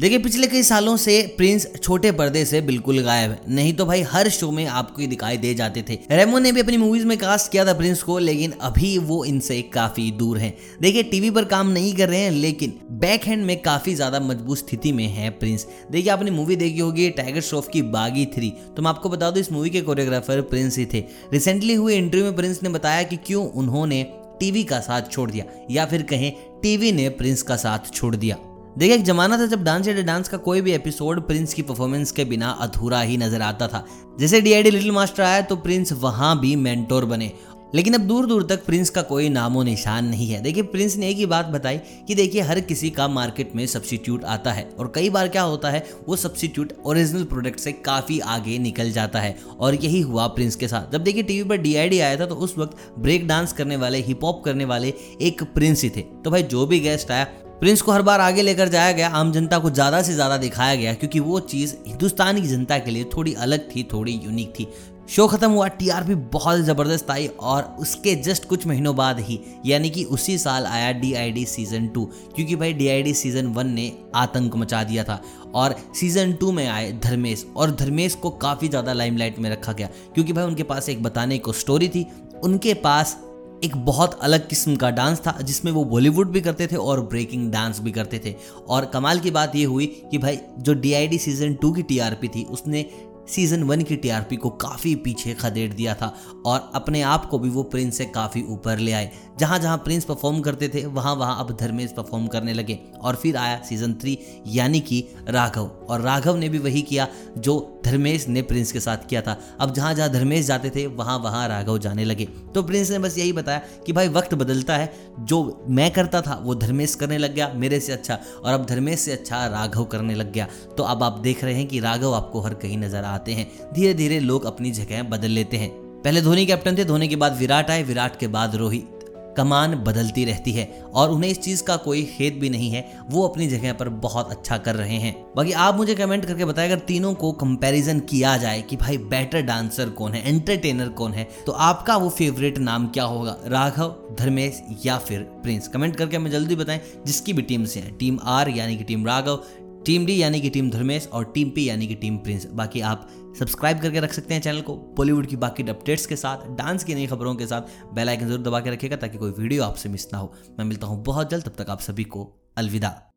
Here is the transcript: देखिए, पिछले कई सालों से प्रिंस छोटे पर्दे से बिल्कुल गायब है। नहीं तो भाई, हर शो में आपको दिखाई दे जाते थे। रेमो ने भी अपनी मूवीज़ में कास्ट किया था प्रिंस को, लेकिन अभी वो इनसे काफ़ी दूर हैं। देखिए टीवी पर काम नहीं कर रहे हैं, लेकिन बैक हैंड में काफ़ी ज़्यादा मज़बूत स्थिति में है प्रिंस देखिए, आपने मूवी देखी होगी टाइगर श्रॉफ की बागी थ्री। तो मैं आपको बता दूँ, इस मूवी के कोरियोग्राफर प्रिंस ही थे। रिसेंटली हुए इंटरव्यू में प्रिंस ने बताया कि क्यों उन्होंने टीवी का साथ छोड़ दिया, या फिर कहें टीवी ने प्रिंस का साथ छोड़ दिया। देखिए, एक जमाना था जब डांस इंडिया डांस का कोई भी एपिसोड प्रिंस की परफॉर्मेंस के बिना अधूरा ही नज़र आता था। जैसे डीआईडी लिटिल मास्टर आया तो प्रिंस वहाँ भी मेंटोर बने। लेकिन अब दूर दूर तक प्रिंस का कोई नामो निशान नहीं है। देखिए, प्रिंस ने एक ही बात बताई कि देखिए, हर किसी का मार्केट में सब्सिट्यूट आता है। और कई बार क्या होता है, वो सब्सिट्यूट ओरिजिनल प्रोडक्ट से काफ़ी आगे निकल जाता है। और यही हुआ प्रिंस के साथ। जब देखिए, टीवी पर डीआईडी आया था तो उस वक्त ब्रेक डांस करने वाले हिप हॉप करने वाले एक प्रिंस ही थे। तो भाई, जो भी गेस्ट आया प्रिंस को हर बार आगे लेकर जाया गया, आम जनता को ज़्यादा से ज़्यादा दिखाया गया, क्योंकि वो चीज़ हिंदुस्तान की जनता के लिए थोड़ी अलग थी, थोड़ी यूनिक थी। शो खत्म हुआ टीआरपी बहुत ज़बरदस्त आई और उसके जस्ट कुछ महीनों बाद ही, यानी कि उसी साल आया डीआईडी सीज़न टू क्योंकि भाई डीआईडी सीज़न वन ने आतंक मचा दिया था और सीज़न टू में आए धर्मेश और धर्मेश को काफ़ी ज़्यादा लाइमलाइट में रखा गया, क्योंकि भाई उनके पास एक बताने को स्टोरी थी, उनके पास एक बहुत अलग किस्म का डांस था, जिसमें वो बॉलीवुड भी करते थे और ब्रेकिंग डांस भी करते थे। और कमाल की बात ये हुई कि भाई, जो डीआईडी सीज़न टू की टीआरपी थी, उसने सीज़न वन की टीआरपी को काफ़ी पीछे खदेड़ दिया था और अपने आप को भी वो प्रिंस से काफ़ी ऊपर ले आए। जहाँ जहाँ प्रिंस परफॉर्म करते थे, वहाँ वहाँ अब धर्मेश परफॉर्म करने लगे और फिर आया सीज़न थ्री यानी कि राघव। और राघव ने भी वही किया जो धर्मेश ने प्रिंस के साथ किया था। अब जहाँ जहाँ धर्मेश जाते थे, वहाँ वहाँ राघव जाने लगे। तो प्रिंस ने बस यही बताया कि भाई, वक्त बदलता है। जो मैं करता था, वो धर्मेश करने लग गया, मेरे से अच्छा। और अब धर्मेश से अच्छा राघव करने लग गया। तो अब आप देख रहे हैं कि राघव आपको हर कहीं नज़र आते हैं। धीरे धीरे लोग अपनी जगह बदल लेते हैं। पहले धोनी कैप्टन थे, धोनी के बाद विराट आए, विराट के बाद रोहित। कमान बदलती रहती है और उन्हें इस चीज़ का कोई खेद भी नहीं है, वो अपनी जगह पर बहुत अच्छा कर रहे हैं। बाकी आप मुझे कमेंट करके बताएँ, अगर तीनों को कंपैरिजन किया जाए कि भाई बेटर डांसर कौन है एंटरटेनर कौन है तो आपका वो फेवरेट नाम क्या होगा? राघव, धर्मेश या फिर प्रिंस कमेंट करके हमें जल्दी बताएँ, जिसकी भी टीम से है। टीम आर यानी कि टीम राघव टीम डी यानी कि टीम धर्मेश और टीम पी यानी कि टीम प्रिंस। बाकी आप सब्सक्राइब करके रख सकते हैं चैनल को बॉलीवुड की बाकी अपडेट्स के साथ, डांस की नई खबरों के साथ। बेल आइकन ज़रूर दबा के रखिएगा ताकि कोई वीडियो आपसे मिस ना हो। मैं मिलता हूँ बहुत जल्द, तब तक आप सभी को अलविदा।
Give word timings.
देखिए, 0.00 0.18
पिछले 0.18 0.46
कई 0.46 0.62
सालों 0.62 0.96
से 0.96 1.14
प्रिंस 1.36 1.66
छोटे 1.74 2.10
पर्दे 2.12 2.44
से 2.44 2.60
बिल्कुल 2.60 3.00
गायब 3.02 3.30
है। 3.30 3.40
नहीं 3.48 3.72
तो 3.72 3.86
भाई, 3.86 4.02
हर 4.02 4.28
शो 4.28 4.50
में 4.50 4.64
आपको 4.66 5.06
दिखाई 5.06 5.36
दे 5.36 5.52
जाते 5.54 5.82
थे। 5.88 5.98
रेमो 6.10 6.38
ने 6.38 6.52
भी 6.52 6.60
अपनी 6.60 6.76
मूवीज़ 6.76 7.04
में 7.06 7.16
कास्ट 7.18 7.50
किया 7.52 7.64
था 7.64 7.72
प्रिंस 7.72 8.02
को, 8.02 8.18
लेकिन 8.18 8.52
अभी 8.60 8.96
वो 8.98 9.24
इनसे 9.24 9.60
काफ़ी 9.74 10.10
दूर 10.12 10.38
हैं। 10.38 10.52
देखिए 10.80 11.02
टीवी 11.02 11.30
पर 11.30 11.44
काम 11.44 11.70
नहीं 11.70 11.94
कर 11.94 12.08
रहे 12.08 12.20
हैं, 12.20 12.30
लेकिन 12.30 12.72
बैक 13.00 13.24
हैंड 13.24 13.44
में 13.44 13.56
काफ़ी 13.62 13.94
ज़्यादा 13.94 14.20
मज़बूत 14.20 14.58
स्थिति 14.58 14.92
में 14.92 15.06
है 15.06 15.30
प्रिंस 15.30 15.66
देखिए, 15.92 16.10
आपने 16.12 16.30
मूवी 16.30 16.56
देखी 16.56 16.78
होगी 16.78 17.10
टाइगर 17.10 17.40
श्रॉफ 17.40 17.68
की 17.68 17.82
बागी 17.82 18.26
थ्री। 18.26 18.52
तो 18.76 18.82
मैं 18.82 18.90
आपको 18.90 19.08
बता 19.08 19.30
दूँ, 19.30 19.40
इस 19.40 19.52
मूवी 19.52 19.70
के 19.70 19.80
कोरियोग्राफर 19.80 20.40
प्रिंस 20.40 20.78
ही 20.78 20.86
थे। 20.86 21.04
रिसेंटली 21.32 21.74
हुए 21.74 21.96
इंटरव्यू 21.96 22.24
में 22.24 22.36
प्रिंस 22.36 22.62
ने 22.62 22.68
बताया 22.68 23.02
कि 23.02 23.16
क्यों 23.16 23.48
उन्होंने 23.52 24.02
टीवी 24.40 24.62
का 24.64 24.80
साथ 24.80 25.10
छोड़ 25.10 25.30
दिया, 25.30 25.44
या 25.70 25.86
फिर 25.86 26.02
कहें 26.02 26.32
टीवी 26.62 26.92
ने 26.92 27.08
प्रिंस 27.10 27.42
का 27.42 27.56
साथ 27.56 27.92
छोड़ 27.94 28.16
दिया। 28.16 28.36
देखिए, 28.78 28.94
एक 28.94 29.02
जमाना 29.02 29.38
था 29.38 29.46
जब 29.46 29.64
डांस 29.64 29.88
इंडिया 29.88 30.04
डांस 30.06 30.28
का 30.28 30.36
कोई 30.36 30.60
भी 30.60 30.72
एपिसोड 30.72 31.20
प्रिंस 31.20 31.54
की 31.54 31.62
परफॉर्मेंस 31.62 32.12
के 32.12 32.24
बिना 32.24 32.50
अधूरा 32.50 33.00
ही 33.00 33.16
नज़र 33.16 33.42
आता 33.42 33.68
था। 33.68 33.84
जैसे 34.20 34.40
डीआईडी 34.40 34.70
लिटिल 34.70 34.92
मास्टर 34.92 35.22
आया 35.22 35.40
तो 35.40 35.56
प्रिंस 35.56 35.92
वहाँ 35.92 36.38
भी 36.40 36.56
मेंटोर 36.56 37.04
बने। 37.04 37.32
लेकिन 37.74 37.94
अब 37.94 38.00
दूर 38.00 38.26
दूर 38.26 38.42
तक 38.42 38.64
प्रिंस 38.66 38.90
का 38.90 39.02
कोई 39.02 39.28
नामो 39.28 39.62
निशान 39.62 40.04
नहीं 40.04 40.28
है। 40.28 40.40
देखिए, 40.42 40.62
प्रिंस 40.62 40.96
ने 40.96 41.08
एक 41.08 41.16
ही 41.16 41.26
बात 41.26 41.46
बताई 41.46 41.78
कि 41.78 42.14
देखिए, 42.14 42.40
हर 42.40 42.60
किसी 42.60 42.90
का 42.90 43.08
मार्केट 43.08 43.52
में 43.56 43.66
सब्सिट्यूट 43.66 44.24
आता 44.24 44.52
है। 44.52 44.68
और 44.78 44.92
कई 44.94 45.10
बार 45.10 45.28
क्या 45.28 45.42
होता 45.42 45.70
है, 45.70 45.84
वो 46.08 46.16
सब्सिट्यूट 46.16 46.72
ओरिजिनल 46.86 47.24
प्रोडक्ट 47.24 47.60
से 47.60 47.72
काफ़ी 47.72 48.20
आगे 48.20 48.58
निकल 48.58 48.90
जाता 48.92 49.20
है। 49.20 49.36
और 49.60 49.74
यही 49.74 50.00
हुआ 50.00 50.26
प्रिंस 50.26 50.56
के 50.56 50.68
साथ। 50.68 50.92
जब 50.92 51.04
देखिए, 51.04 51.22
टीवी 51.22 51.48
पर 51.48 51.56
डीआईडी 51.56 52.00
आया 52.00 52.20
था 52.20 52.26
तो 52.26 52.34
उस 52.34 52.58
वक्त 52.58 52.76
ब्रेक 52.98 53.28
डांस 53.28 53.52
करने 53.52 53.76
वाले 53.76 53.98
हिप 53.98 54.24
हॉप 54.24 54.44
करने 54.44 54.64
वाले 54.64 54.94
एक 55.20 55.42
प्रिंस 55.42 55.82
ही 55.82 55.90
थे। 55.90 56.00
तो 56.00 56.30
भाई, 56.30 56.42
जो 56.42 56.66
भी 56.66 56.80
गेस्ट 56.80 57.10
आया 57.10 57.26
प्रिंस 57.60 57.80
को 57.82 57.92
हर 57.92 58.02
बार 58.02 58.20
आगे 58.20 58.42
लेकर 58.42 58.68
जाया 58.68 58.92
गया, 58.92 59.08
आम 59.08 59.32
जनता 59.32 59.58
को 59.58 59.70
ज़्यादा 59.70 60.00
से 60.02 60.12
ज़्यादा 60.14 60.36
दिखाया 60.38 60.74
गया, 60.74 60.94
क्योंकि 60.94 61.20
वो 61.20 61.40
चीज़ 61.42 61.74
हिंदुस्तान 61.86 62.40
की 62.40 62.46
जनता 62.48 62.78
के 62.78 62.90
लिए 62.90 63.04
थोड़ी 63.16 63.34
अलग 63.36 63.68
थी, 63.70 63.82
थोड़ी 63.92 64.12
यूनिक 64.14 64.52
थी। 64.58 64.66
शो 65.10 65.26
खत्म 65.28 65.50
हुआ 65.50 65.66
टीआरपी 65.68 66.14
बहुत 66.32 66.60
ज़बरदस्त 66.60 67.10
आई 67.10 67.26
और 67.26 67.62
उसके 67.80 68.14
जस्ट 68.16 68.44
कुछ 68.44 68.66
महीनों 68.66 68.94
बाद 68.96 69.20
ही, 69.20 69.38
यानी 69.66 69.90
कि 69.90 70.04
उसी 70.06 70.36
साल 70.38 70.66
आया 70.66 70.90
डीआईडी 71.00 71.44
सीज़न 71.46 71.88
टू 71.88 72.04
क्योंकि 72.36 72.56
भाई 72.56 72.72
डीआईडी 72.72 73.14
सीज़न 73.14 73.46
वन 73.54 73.70
ने 73.70 73.92
आतंक 74.16 74.56
मचा 74.56 74.82
दिया 74.84 75.04
था 75.04 75.20
और 75.54 75.74
सीज़न 75.94 76.32
टू 76.32 76.52
में 76.52 76.66
आए 76.66 76.92
धर्मेश 77.04 77.44
और 77.56 77.70
धर्मेश 77.72 78.14
को 78.14 78.30
काफ़ी 78.38 78.68
ज़्यादा 78.68 78.92
लाइमलाइट 78.92 79.38
में 79.38 79.50
रखा 79.50 79.72
गया, 79.72 79.88
क्योंकि 80.14 80.32
भाई 80.32 80.44
उनके 80.44 80.62
पास 80.62 80.88
एक 80.88 81.02
बताने 81.02 81.38
को 81.38 81.52
स्टोरी 81.54 81.88
थी, 81.88 82.06
उनके 82.44 82.74
पास 82.76 83.18
एक 83.64 83.76
बहुत 83.76 84.20
अलग 84.22 84.48
किस्म 84.48 84.76
का 84.76 84.90
डांस 84.90 85.20
था, 85.20 85.38
जिसमें 85.42 85.72
वो 85.72 85.84
बॉलीवुड 85.84 86.30
भी 86.30 86.40
करते 86.40 86.66
थे 86.66 86.76
और 86.76 87.00
ब्रेकिंग 87.00 87.52
डांस 87.52 87.80
भी 87.80 87.92
करते 87.92 88.20
थे। 88.24 88.34
और 88.68 88.84
कमाल 88.84 89.20
की 89.20 89.30
बात 89.30 89.56
ये 89.56 89.64
हुई 89.64 89.86
कि 89.86 90.18
भाई, 90.18 90.38
जो 90.58 90.74
डीआईडी 90.74 91.18
सीज़न 91.18 91.54
टू 91.54 91.72
की 91.72 91.82
टीआरपी 91.82 92.28
थी, 92.28 92.44
उसने 92.44 92.90
सीज़न 93.28 93.62
वन 93.62 93.82
की 93.82 93.96
टीआरपी 93.96 94.36
को 94.36 94.50
काफ़ी 94.50 94.94
पीछे 94.94 95.34
खदेड़ 95.34 95.72
दिया 95.72 95.94
था 95.94 96.14
और 96.46 96.70
अपने 96.74 97.02
आप 97.02 97.26
को 97.26 97.38
भी 97.38 97.48
वो 97.48 97.62
प्रिंस 97.62 97.98
से 97.98 98.04
काफ़ी 98.04 98.42
ऊपर 98.42 98.78
ले 98.78 98.92
आए। 98.92 99.10
जहाँ 99.38 99.58
जहाँ 99.58 99.76
प्रिंस 99.78 100.04
परफॉर्म 100.04 100.40
करते 100.40 100.68
थे, 100.68 100.84
वहाँ 100.84 101.14
वहाँ 101.14 101.38
अब 101.40 101.56
धर्मेश 101.56 101.92
परफॉर्म 101.92 102.26
करने 102.26 102.52
लगे 102.52 102.78
और 103.02 103.16
फिर 103.16 103.36
आया 103.36 103.60
सीज़न 103.62 103.94
थ्री 103.94 104.18
यानी 104.46 104.80
कि 104.80 105.04
राघव। 105.28 105.70
और 105.88 106.00
राघव 106.00 106.36
ने 106.36 106.48
भी 106.48 106.58
वही 106.58 106.82
किया 106.82 107.06
जो 107.38 107.80
धर्मेश 107.84 108.26
ने 108.28 108.42
प्रिंस 108.42 108.72
के 108.72 108.80
साथ 108.80 109.08
किया 109.08 109.20
था। 109.22 109.36
अब 109.60 109.72
जहाँ 109.74 109.94
जहाँ 109.94 110.10
धर्मेश 110.10 110.46
जाते 110.46 110.70
थे, 110.70 110.86
वहाँ 110.86 111.18
वहाँ 111.18 111.46
राघव 111.48 111.78
जाने 111.78 112.04
लगे। 112.04 112.24
तो 112.54 112.62
प्रिंस 112.62 112.90
ने 112.90 112.98
बस 112.98 113.18
यही 113.18 113.32
बताया 113.32 113.62
कि 113.86 113.92
भाई, 113.92 114.08
वक्त 114.08 114.34
बदलता 114.34 114.76
है। 114.76 114.92
जो 115.20 115.66
मैं 115.68 115.90
करता 115.90 116.20
था, 116.22 116.34
वो 116.34 116.54
धर्मेश 116.54 116.94
करने 116.94 117.18
लग 117.18 117.34
गया, 117.34 117.52
मेरे 117.54 117.80
से 117.80 117.92
अच्छा। 117.92 118.18
और 118.44 118.52
अब 118.52 118.66
धर्मेश 118.66 119.00
से 119.00 119.12
अच्छा 119.12 119.46
राघव 119.46 119.84
करने 119.84 120.14
लग 120.14 120.32
गया। 120.32 120.46
तो 120.76 120.82
अब 120.82 121.02
आप 121.02 121.18
देख 121.18 121.44
रहे 121.44 121.54
हैं 121.54 121.66
कि 121.66 121.80
राघव 121.80 122.14
आपको 122.14 122.40
हर 122.40 122.54
कहीं 122.54 122.78
नज़र 122.78 123.04
आते 123.10 123.32
हैं। 123.32 123.50
धीरे 123.74 123.94
धीरे 123.94 124.20
लोग 124.20 124.44
अपनी 124.44 124.70
जगह 124.70 125.02
बदल 125.02 125.30
लेते 125.30 125.56
हैं। 125.56 125.70
पहले 126.04 126.22
धोनी 126.22 126.46
कैप्टन 126.46 126.76
थे, 126.78 126.84
धोनी 126.84 127.08
के 127.08 127.16
बाद 127.16 127.36
विराट 127.36 127.70
आए, 127.70 127.82
विराट 127.82 128.18
के 128.18 128.26
बाद 128.28 128.56
रोहित। 128.56 128.96
कमान 129.36 129.74
बदलती 129.76 130.24
रहती 130.24 130.52
है 130.52 130.64
और 130.94 131.10
उन्हें 131.10 131.30
इस 131.30 131.40
चीज़ 131.40 131.62
का 131.62 131.76
कोई 131.76 132.02
खेद 132.08 132.34
भी 132.34 132.48
नहीं 132.50 132.70
है, 132.70 132.84
वो 133.10 133.26
अपनी 133.28 133.46
जगह 133.46 133.72
पर 133.72 133.88
बहुत 133.88 134.30
अच्छा 134.30 134.56
कर 134.58 134.74
रहे 134.74 134.96
हैं। 134.96 135.14
बाकी 135.36 135.52
आप 135.52 135.76
मुझे 135.76 135.94
कमेंट 135.94 136.24
करके 136.24 136.44
बताएँ, 136.44 136.68
अगर 136.68 136.78
तीनों 136.78 137.12
को 137.14 137.30
कंपैरिजन 137.32 138.00
किया 138.00 138.36
जाए 138.36 138.62
कि 138.62 138.76
भाई 138.76 138.98
बेटर 138.98 139.42
डांसर 139.42 139.90
कौन 139.90 140.12
है 140.12 140.28
एंटरटेनर 140.28 140.88
कौन 140.90 141.12
है 141.12 141.28
तो 141.46 141.52
आपका 141.52 141.96
वो 141.96 142.08
फेवरेट 142.10 142.58
नाम 142.58 142.88
क्या 142.88 143.04
होगा? 143.04 143.36
राघव, 143.46 143.94
धर्मेश 144.18 144.62
या 144.86 144.98
फिर 144.98 145.20
प्रिंस 145.42 145.68
कमेंट 145.68 145.96
करके 145.96 146.16
हमें 146.16 146.30
जल्दी 146.30 146.56
बताएँ, 146.56 146.80
जिसकी 147.06 147.32
भी 147.32 147.42
टीम 147.42 147.64
से 147.64 147.80
है। 147.80 147.96
टीम 147.98 148.18
आर 148.24 148.48
यानी 148.48 148.76
कि 148.76 148.84
टीम 148.84 149.06
राघव 149.06 149.42
टीम 149.90 150.04
डी 150.06 150.16
यानी 150.16 150.40
कि 150.40 150.50
टीम 150.50 150.68
धर्मेश 150.70 151.06
और 151.06 151.24
टीम 151.34 151.48
पी 151.50 151.64
यानी 151.68 151.86
कि 151.86 151.94
टीम 151.94 152.16
प्रिंस। 152.16 152.46
बाकी 152.46 152.80
आप 152.80 153.08
सब्सक्राइब 153.38 153.80
करके 153.80 154.00
रख 154.00 154.12
सकते 154.12 154.34
हैं 154.34 154.42
चैनल 154.42 154.60
को 154.60 154.76
बॉलीवुड 154.96 155.26
की 155.26 155.36
बाकी 155.36 155.62
अपडेट्स 155.62 156.06
के 156.06 156.16
साथ, 156.16 156.46
डांस 156.56 156.84
की 156.84 156.94
नई 156.94 157.06
खबरों 157.06 157.34
के 157.34 157.46
साथ। 157.46 157.94
बेल 157.94 158.08
आइकन 158.08 158.28
ज़रूर 158.28 158.42
दबा 158.42 158.60
के 158.60 158.70
रखिएगा 158.70 158.96
ताकि 158.96 159.18
कोई 159.18 159.30
वीडियो 159.30 159.64
आपसे 159.64 159.88
मिस 159.88 160.12
ना 160.12 160.18
हो। 160.18 160.32
मैं 160.58 160.64
मिलता 160.64 160.86
हूँ 160.86 161.02
बहुत 161.04 161.30
जल्द, 161.30 161.44
तब 161.44 161.62
तक 161.64 161.70
आप 161.70 161.80
सभी 161.80 162.04
को 162.04 162.32
अलविदा। 162.56 163.09